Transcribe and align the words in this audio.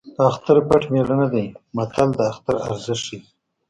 اختر 0.27 0.57
پټ 0.67 0.83
مېړه 0.91 1.15
نه 1.21 1.27
دی 1.33 1.45
متل 1.75 2.09
د 2.17 2.19
اختر 2.31 2.55
ارزښت 2.67 3.01
ښيي 3.05 3.19